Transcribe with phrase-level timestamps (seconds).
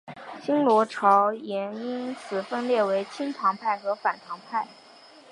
[0.41, 4.65] 新罗朝延因此分裂为亲唐派和反唐派。